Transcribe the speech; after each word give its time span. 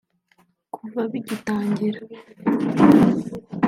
Kuva 0.73 1.01
bigitangira 1.11 1.99